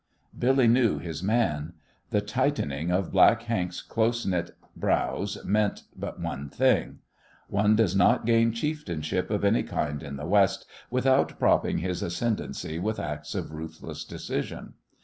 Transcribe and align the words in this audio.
Billy 0.39 0.65
knew 0.67 0.97
his 0.97 1.21
man. 1.21 1.73
The 2.09 2.21
tightening 2.21 2.89
of 2.89 3.11
Black 3.11 3.43
Hank's 3.43 3.83
close 3.83 4.25
knit 4.25 4.49
brows 4.75 5.37
meant 5.45 5.83
but 5.95 6.19
one 6.19 6.49
thing. 6.49 7.01
One 7.49 7.75
does 7.75 7.95
not 7.95 8.25
gain 8.25 8.51
chieftainship 8.51 9.29
of 9.29 9.45
any 9.45 9.61
kind 9.61 10.01
in 10.01 10.15
the 10.17 10.25
West 10.25 10.65
without 10.89 11.37
propping 11.37 11.77
his 11.77 12.01
ascendency 12.01 12.79
with 12.79 12.99
acts 12.99 13.35
of 13.35 13.51
ruthless 13.51 14.03
decision. 14.03 14.73